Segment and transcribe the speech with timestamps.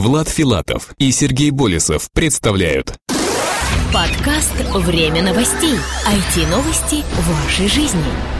[0.00, 2.94] Влад Филатов и Сергей Болесов представляют
[3.92, 5.74] Подкаст «Время новостей».
[6.06, 8.39] IT-новости в вашей жизни.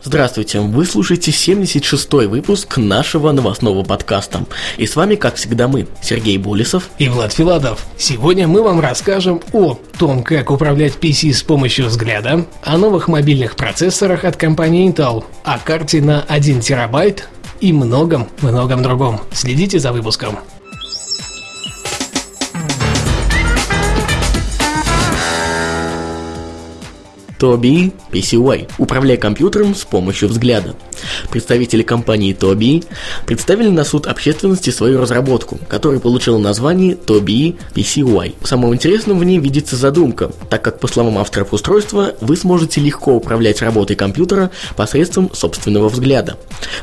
[0.00, 4.46] Здравствуйте, вы слушаете 76-й выпуск нашего новостного подкаста.
[4.76, 7.84] И с вами, как всегда, мы, Сергей Болесов и Влад Филадов.
[7.96, 13.56] Сегодня мы вам расскажем о том, как управлять PC с помощью взгляда, о новых мобильных
[13.56, 17.28] процессорах от компании Intel, о карте на 1 терабайт
[17.60, 19.20] и многом-многом другом.
[19.32, 20.38] Следите за выпуском.
[27.38, 28.68] Тоби PCY.
[28.78, 30.74] Управляя компьютером с помощью взгляда.
[31.30, 32.84] Представители компании Tobii
[33.26, 38.34] представили на суд общественности свою разработку, которая получила название Tobii PCY.
[38.42, 43.14] Самым интересным в ней видится задумка, так как, по словам авторов устройства, вы сможете легко
[43.14, 46.36] управлять работой компьютера посредством собственного взгляда.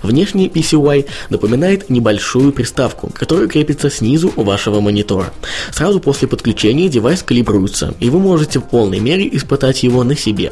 [0.04, 5.34] Внешне PCY напоминает небольшую приставку, которая крепится снизу вашего монитора.
[5.74, 10.45] Сразу после подключения девайс калибруется, и вы можете в полной мере испытать его на себе.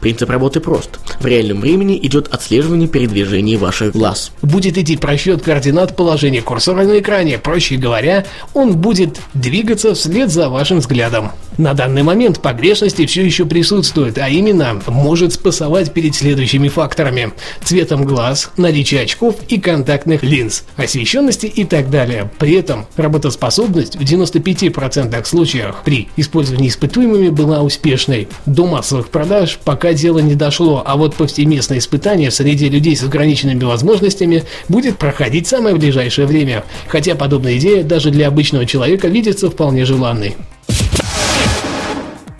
[0.00, 0.98] Принцип работы прост.
[1.20, 4.32] В реальном времени идет отслеживание передвижений ваших глаз.
[4.42, 7.38] Будет идти просчет координат положения курсора на экране.
[7.38, 11.32] Проще говоря, он будет двигаться вслед за вашим взглядом.
[11.58, 17.32] На данный момент погрешности все еще присутствуют, а именно может спасовать перед следующими факторами.
[17.62, 22.30] Цветом глаз, наличие очков и контактных линз, освещенности и так далее.
[22.38, 28.28] При этом работоспособность в 95% случаях при использовании испытуемыми была успешной.
[28.46, 33.64] До массовых продаж пока дело не дошло, а вот повсеместное испытание среди людей с ограниченными
[33.64, 39.84] возможностями будет проходить самое ближайшее время, хотя подобная идея даже для обычного человека видится вполне
[39.84, 40.34] желанной.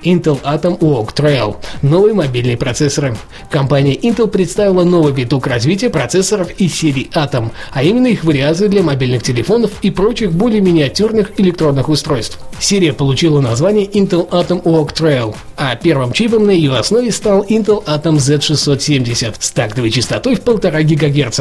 [0.05, 3.17] Intel Atom Walk Trail– новые мобильные процессоры.
[3.50, 8.83] Компания Intel представила новый виток развития процессоров из серии Atom, а именно их вариации для
[8.83, 12.39] мобильных телефонов и прочих более миниатюрных электронных устройств.
[12.59, 15.34] Серия получила название Intel Atom Walk Trail,
[15.65, 20.83] а первым чипом на ее основе стал Intel Atom Z670 с тактовой частотой в 1,5
[20.97, 21.41] ГГц.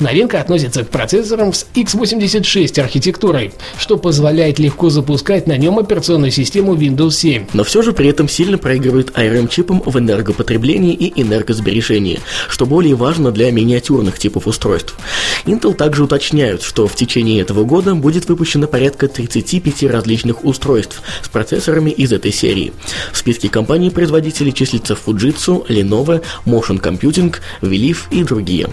[0.00, 6.74] Новинка относится к процессорам с x86 архитектурой, что позволяет легко запускать на нем операционную систему
[6.74, 7.46] Windows 7.
[7.52, 13.30] Но все же при этом сильно проигрывает ARM-чипам в энергопотреблении и энергосбережении, что более важно
[13.30, 14.96] для миниатюрных типов устройств.
[15.44, 21.28] Intel также уточняют, что в течение этого года будет выпущено порядка 35 различных устройств с
[21.28, 22.72] процессорами из этой серии.
[23.12, 28.70] В списке компаний-производителей числятся Fujitsu, Lenovo, Motion Computing, Велив и другие.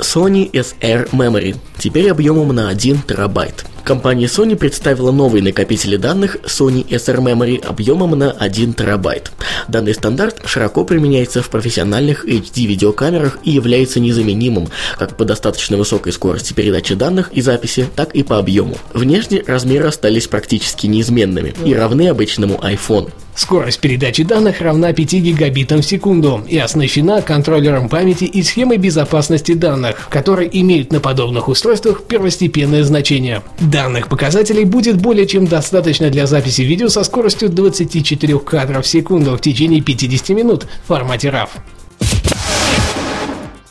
[0.00, 3.64] Sony SR Memory, теперь объемом на 1 терабайт.
[3.84, 9.32] Компания Sony представила новые накопители данных Sony SR Memory объемом на 1 терабайт.
[9.66, 16.52] Данный стандарт широко применяется в профессиональных HD-видеокамерах и является незаменимым как по достаточно высокой скорости
[16.52, 18.76] передачи данных и записи, так и по объему.
[18.92, 23.10] Внешне размеры остались практически неизменными и равны обычному iPhone.
[23.38, 29.54] Скорость передачи данных равна 5 гигабитам в секунду и оснащена контроллером памяти и схемой безопасности
[29.54, 33.42] данных, которые имеют на подобных устройствах первостепенное значение.
[33.60, 39.36] Данных показателей будет более чем достаточно для записи видео со скоростью 24 кадров в секунду
[39.36, 41.48] в течение 50 минут в формате RAW.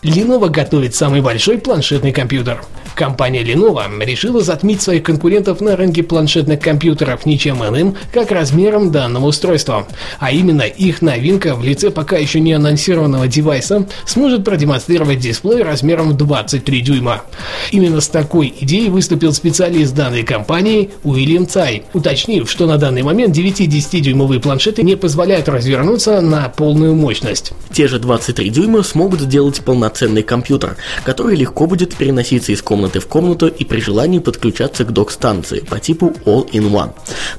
[0.02, 2.64] Lenovo готовит самый большой планшетный компьютер.
[2.98, 9.28] Компания Lenovo решила затмить своих конкурентов на рынке планшетных компьютеров ничем иным, как размером данного
[9.28, 9.88] устройства.
[10.18, 16.10] А именно их новинка в лице пока еще не анонсированного девайса сможет продемонстрировать дисплей размером
[16.10, 17.22] в 23 дюйма.
[17.70, 23.38] Именно с такой идеей выступил специалист данной компании Уильям Цай, уточнив, что на данный момент
[23.38, 27.54] 9-10 дюймовые планшеты не позволяют развернуться на полную мощность.
[27.72, 33.00] Те же 23 дюйма смогут сделать полноценный компьютер, который легко будет переноситься из комнаты комнаты
[33.00, 36.92] в комнату и при желании подключаться к док-станции по типу All-in-One.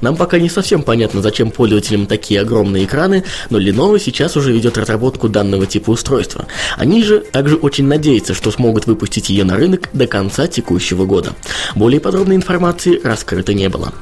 [0.02, 4.76] Нам пока не совсем понятно, зачем пользователям такие огромные экраны, но Lenovo сейчас уже ведет
[4.76, 6.46] разработку данного типа устройства.
[6.76, 11.32] Они же также очень надеются, что смогут выпустить ее на рынок до конца текущего года.
[11.74, 13.94] Более подробной информации раскрыто не было.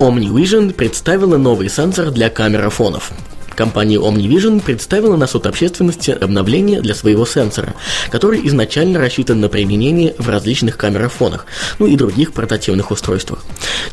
[0.00, 3.12] OmniVision представила новый сенсор для камерафонов.
[3.56, 7.74] Компания OmniVision представила на суд общественности обновление для своего сенсора,
[8.10, 11.46] который изначально рассчитан на применение в различных камерафонах,
[11.78, 13.44] ну и других портативных устройствах.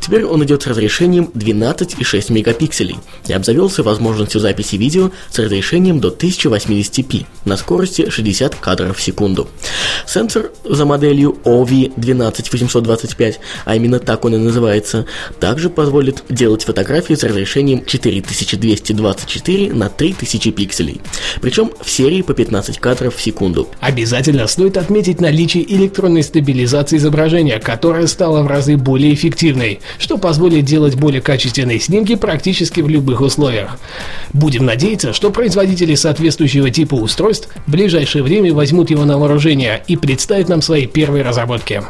[0.01, 6.09] Теперь он идет с разрешением 12,6 мегапикселей и обзавелся возможностью записи видео с разрешением до
[6.09, 9.47] 1080p на скорости 60 кадров в секунду.
[10.05, 15.05] Сенсор за моделью OV12825, а именно так он и называется,
[15.39, 21.01] также позволит делать фотографии с разрешением 4224 эфире на 3000 пикселей.
[21.41, 23.67] Причем в серии по 15 кадров в секунду.
[23.79, 30.65] Обязательно стоит отметить наличие электронной стабилизации изображения, которая стала в разы более эффективной, что позволит
[30.65, 33.77] делать более качественные снимки практически в любых условиях.
[34.33, 39.95] Будем надеяться, что производители соответствующего типа устройств в ближайшее время возьмут его на вооружение и
[39.95, 41.83] представят нам свои первые разработки.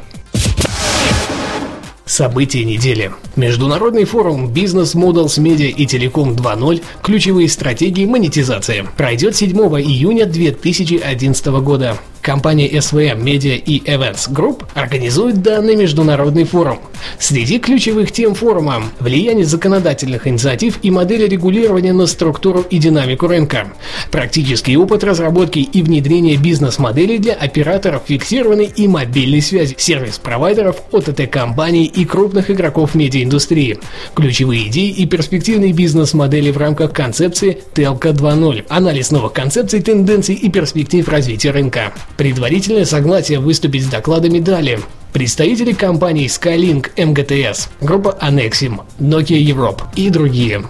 [2.14, 3.12] События недели.
[3.36, 6.84] Международный форум Business Models Media и Телеком 2.0.
[7.02, 8.88] Ключевые стратегии монетизации.
[8.96, 9.50] Пройдет 7
[9.82, 11.98] июня 2011 года.
[12.24, 16.80] Компания SVM Media и Events Group организует данный международный форум.
[17.20, 23.74] Среди ключевых тем форума– влияние законодательных инициатив и модели регулирования на структуру и динамику рынка,
[24.10, 32.06] практический опыт разработки и внедрения бизнес-моделей для операторов фиксированной и мобильной связи, сервис-провайдеров, ОТТ-компаний и
[32.06, 33.80] крупных игроков медиаиндустрии,
[34.16, 40.50] ключевые идеи и перспективные бизнес-модели в рамках концепции Телка 2.0, анализ новых концепций, тенденций и
[40.50, 41.92] перспектив развития рынка.
[42.18, 44.80] Предварительное согласие выступить с докладами дали
[45.14, 50.64] представители компаний Skylink МГТС, группа Anexim, Nokia Europe и другие.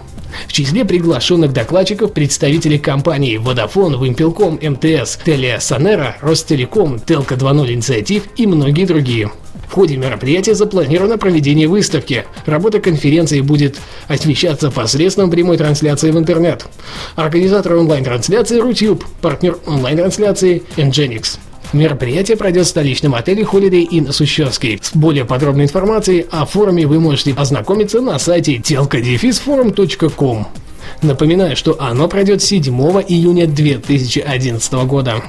[0.48, 8.24] В числе приглашенных докладчиков представители компаний Vodafone, Wimpelcom, МТС, Telia Sonera, Ростелеком, Telco 2.0 Инициатив
[8.36, 9.30] и многие другие.
[9.68, 12.24] В ходе мероприятия запланировано проведение выставки.
[12.46, 13.78] Работа конференции будет
[14.08, 16.66] освещаться посредством прямой трансляции в интернет.
[17.16, 21.38] Организатор онлайн-трансляции Рутюб, партнер онлайн-трансляции Nginx.
[21.72, 24.78] Мероприятие пройдет в столичном отеле Holiday Inn Сущевский.
[24.80, 30.46] С более подробной информацией о форуме вы можете ознакомиться на сайте telcodefisforum.com.
[31.02, 32.72] Напоминаю, что оно пройдет 7
[33.08, 35.24] июня 2011 года.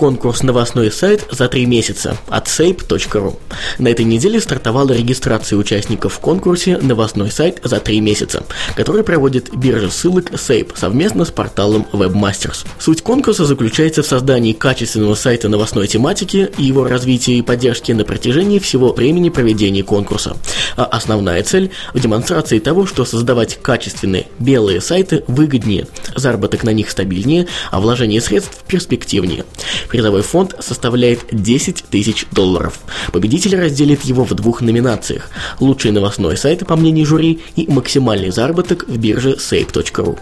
[0.00, 3.36] Конкурс «Новостной сайт» за три месяца от sape.ru.
[3.78, 8.42] На этой неделе стартовала регистрация участников в конкурсе «Новостной сайт за три месяца»,
[8.76, 12.66] который проводит биржа ссылок Sape совместно с порталом Webmasters.
[12.78, 18.04] Суть конкурса заключается в создании качественного сайта новостной тематики и его развитии и поддержке на
[18.04, 20.34] протяжении всего времени проведения конкурса.
[20.76, 25.86] А основная цель в демонстрации того, что создавать качественные белые сайты выгоднее,
[26.16, 29.44] заработок на них стабильнее, а вложение средств перспективнее.
[29.88, 32.80] Призовой фонд составляет 10 тысяч долларов.
[33.12, 35.30] Победитель разделит его в двух номинациях.
[35.58, 40.18] Лучший новостной сайт, по мнению жюри, и максимальный заработок в бирже sape.ru.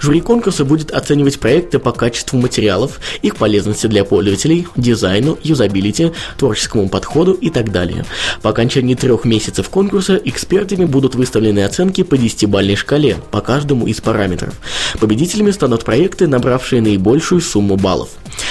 [0.00, 6.88] Жюри конкурса будет оценивать проекты по качеству материалов, их полезности для пользователей, дизайну, юзабилити, творческому
[6.88, 8.04] подходу и так далее.
[8.42, 14.00] По окончании трех месяцев конкурса экспертами будут выставлены оценки по 10-бальной шкале по каждому из
[14.00, 14.54] параметров.
[15.00, 18.10] Победителями станут проекты, набравшие наибольшую сумму баллов.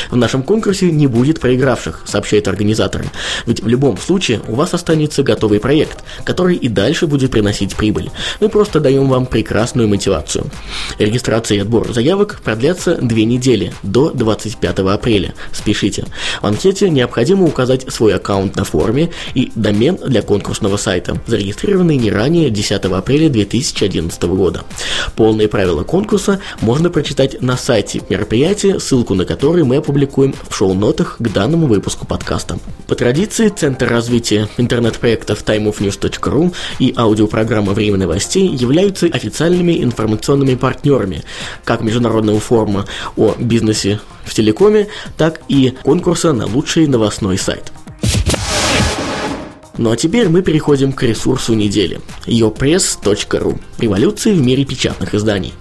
[0.09, 3.05] В нашем конкурсе не будет проигравших, сообщают организаторы.
[3.45, 8.09] Ведь в любом случае у вас останется готовый проект, который и дальше будет приносить прибыль.
[8.39, 10.45] Мы просто даем вам прекрасную мотивацию.
[10.99, 15.33] Регистрация и отбор заявок продлятся две недели, до 25 апреля.
[15.51, 16.05] Спешите.
[16.41, 22.11] В анкете необходимо указать свой аккаунт на форуме и домен для конкурсного сайта, зарегистрированный не
[22.11, 24.63] ранее 10 апреля 2011 года.
[25.15, 29.94] Полные правила конкурса можно прочитать на сайте мероприятия, ссылку на который мы опубликуем
[30.49, 32.57] в шоу-нотах к данному выпуску подкаста.
[32.87, 41.23] По традиции, Центр развития интернет-проектов timeofnews.ru и аудиопрограмма «Время новостей» являются официальными информационными партнерами
[41.63, 44.87] как Международного форума о бизнесе в телекоме,
[45.17, 47.71] так и конкурса на лучший новостной сайт.
[49.77, 55.53] Ну а теперь мы переходим к ресурсу недели– yourpress.ru– революции в мире печатных изданий.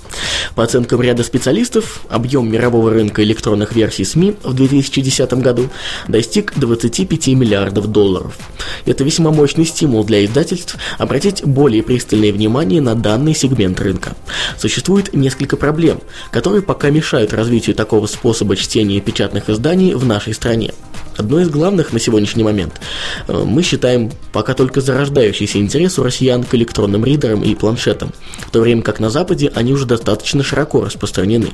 [0.54, 5.68] По оценкам ряда специалистов, объем мирового рынка электронных версий СМИ в 2010 году
[6.06, 8.38] достиг 25 миллиардов долларов.
[8.86, 14.14] Это весьма мощный стимул для издательств обратить более пристальное внимание на данный сегмент рынка.
[14.56, 20.72] Существует несколько проблем, которые пока мешают развитию такого способа чтения печатных изданий в нашей стране.
[21.16, 22.80] Одно из главных на сегодняшний момент
[23.28, 28.50] э, мы считаем пока только зарождающийся интерес у россиян к электронным ридерам и планшетам, в
[28.50, 31.50] то время как на Западе они уже достаточно широко распространены.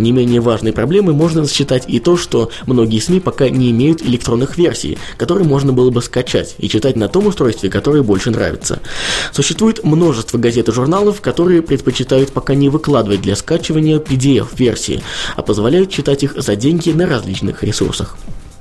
[0.00, 4.58] Не менее важной проблемой можно считать и то, что многие СМИ пока не имеют электронных
[4.58, 8.80] версий, которые можно было бы скачать и читать на том устройстве, которое больше нравится.
[9.32, 15.02] Существует множество газет и журналов, которые предпочитают пока не выкладывать для скачивания PDF-версии,
[15.36, 18.16] а позволяют читать их за деньги на различных ресурсах.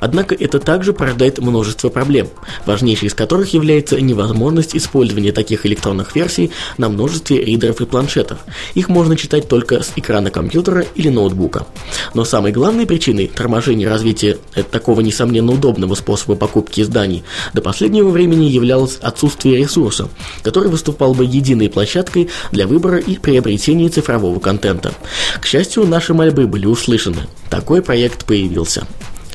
[0.05, 2.27] Однако это также порождает множество проблем,
[2.67, 8.37] важнейшей из которых является невозможность использования таких электронных версий на множестве ридеров и планшетов.
[8.75, 11.65] Их можно читать только с экрана компьютера или ноутбука.
[12.13, 14.37] Но самой главной причиной торможения развития
[14.69, 17.23] такого несомненно удобного способа покупки изданий
[17.55, 20.07] до последнего времени являлось отсутствие ресурса,
[20.43, 24.93] который выступал бы единой площадкой для выбора и приобретения цифрового контента.
[25.41, 27.21] К счастью, наши мольбы были услышаны.
[27.49, 28.85] Такой проект появился.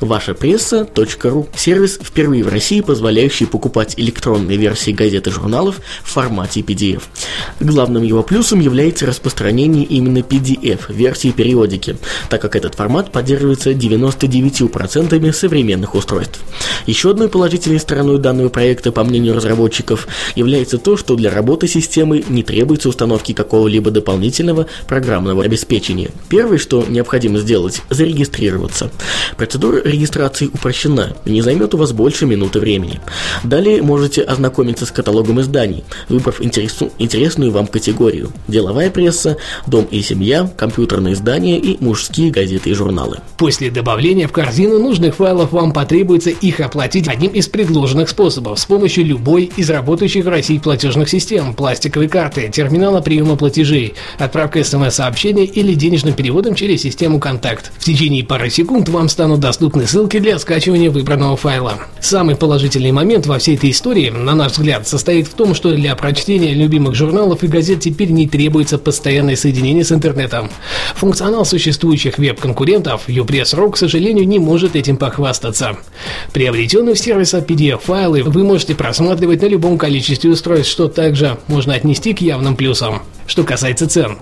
[0.01, 6.61] Ваша пресса.ру– сервис, впервые в России позволяющий покупать электронные версии газет и журналов в формате
[6.61, 7.03] PDF.
[7.61, 11.99] Главным его плюсом является распространение именно PDF-версии периодики,
[12.31, 16.41] так как этот формат поддерживается 99% современных устройств.
[16.87, 22.25] Еще одной положительной стороной данного проекта, по мнению разработчиков, является то, что для работы системы
[22.27, 26.11] не требуется установки какого-либо дополнительного программного обеспечения.
[26.31, 28.91] Первое, что необходимо сделать– зарегистрироваться.
[29.37, 33.01] Процедура регистрации упрощена и не займет у вас больше минуты времени.
[33.45, 40.01] Далее можете ознакомиться с каталогом изданий, выбрав интересу, интересную вам категорию– деловая пресса, дом и
[40.03, 43.19] семья, компьютерные издания и мужские газеты и журналы.
[43.37, 48.67] После добавления в корзину нужных файлов вам потребуется их оплатить одним из предложенных способов с
[48.67, 55.45] помощью любой из работающих в России платежных систем, пластиковой карты, терминала приема платежей, отправка смс-сообщения
[55.45, 57.73] или денежным переводом через систему «Контакт».
[57.79, 61.81] В течение пары секунд вам станут доступны доступны ссылки для скачивания выбранного файла.
[62.01, 65.95] Самый положительный момент во всей этой истории, на наш взгляд, состоит в том, что для
[65.95, 70.51] прочтения любимых журналов и газет теперь не требуется постоянное соединение с интернетом.
[70.95, 75.77] Функционал существующих веб-конкурентов Upress.ru, к сожалению, не может этим похвастаться.
[76.33, 82.13] Приобретенные в сервиса PDF-файлы вы можете просматривать на любом количестве устройств, что также можно отнести
[82.15, 83.03] к явным плюсам.
[83.31, 84.19] Что касается цен.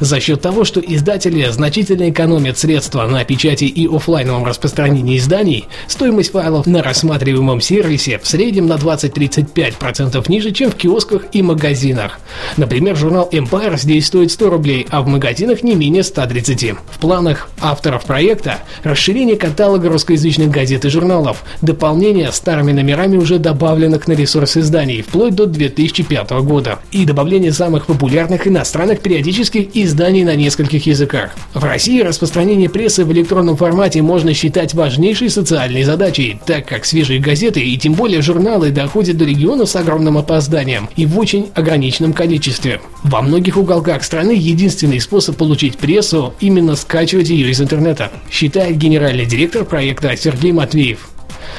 [0.00, 6.30] За счет того, что издатели значительно экономят средства на печати и офлайновом распространении изданий, стоимость
[6.32, 12.18] файлов на рассматриваемом сервисе в среднем на 20-35% ниже, чем в киосках и магазинах.
[12.56, 16.76] Например, журнал Empire здесь стоит 100 рублей, а в магазинах не менее 130.
[16.90, 24.08] В планах авторов проекта расширение каталога русскоязычных газет и журналов, дополнение старыми номерами уже добавленных
[24.08, 30.34] на ресурс изданий вплоть до 2005 года и добавление самых популярных иностранных периодических изданий на
[30.34, 31.30] нескольких языках.
[31.54, 37.20] В России распространение прессы в электронном формате можно считать важнейшей социальной задачей, так как свежие
[37.20, 42.12] газеты и тем более журналы доходят до регионов с огромным опозданием и в очень ограниченном
[42.12, 42.80] количестве.
[43.02, 49.26] Во многих уголках страны единственный способ получить прессу– именно скачивать ее из интернета, считает генеральный
[49.26, 51.08] директор проекта Сергей Матвеев.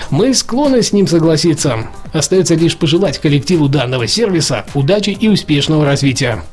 [0.10, 1.88] Мы склонны с ним согласиться.
[2.13, 6.44] Остается лишь пожелать коллективу данного сервиса удачи и успешного развития.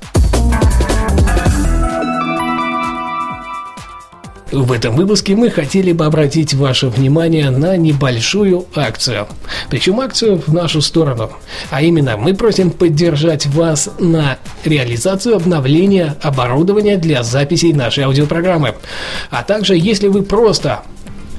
[4.54, 9.26] В этом выпуске мы хотели бы обратить ваше внимание на небольшую акцию.
[9.68, 11.32] Причем акцию в нашу сторону.
[11.70, 18.76] А именно, мы просим поддержать вас на реализацию обновления оборудования для записей нашей аудиопрограммы.
[19.28, 20.84] А также, если вы просто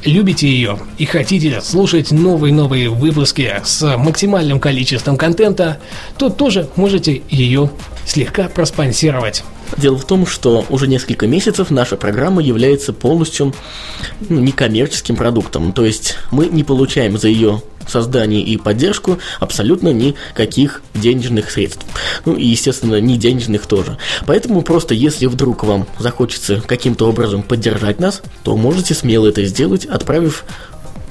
[0.05, 5.79] любите ее и хотите слушать новые-новые выпуски с максимальным количеством контента,
[6.17, 7.69] то тоже можете ее
[8.05, 9.43] слегка проспонсировать.
[9.77, 13.53] Дело в том, что уже несколько месяцев наша программа является полностью
[14.29, 15.73] ну, некоммерческим продуктом.
[15.73, 21.85] То есть мы не получаем за ее создание и поддержку абсолютно никаких денежных средств.
[22.25, 23.97] Ну и, естественно, не денежных тоже.
[24.25, 29.85] Поэтому просто если вдруг вам захочется каким-то образом поддержать нас, то можете смело это сделать,
[29.85, 30.45] отправив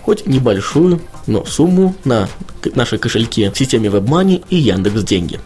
[0.02, 2.28] хоть небольшую, но сумму на
[2.74, 5.40] наши кошельки в системе WebMoney и Яндекс Деньги.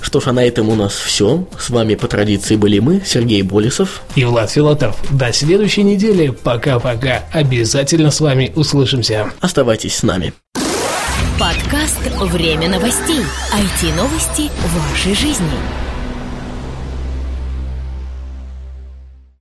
[0.00, 1.46] Что ж, а на этом у нас все.
[1.58, 4.96] С вами по традиции были мы, Сергей Болесов и Влад Филатов.
[5.10, 6.30] До следующей недели.
[6.30, 7.24] Пока-пока.
[7.32, 9.32] Обязательно с вами услышимся.
[9.40, 10.32] Оставайтесь с нами.
[11.40, 13.16] Подкаст «Время новостей».
[13.54, 14.50] IT-новости
[14.90, 15.89] вашей жизни.